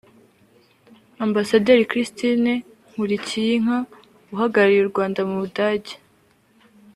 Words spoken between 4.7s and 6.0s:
u Rwanda mu Budage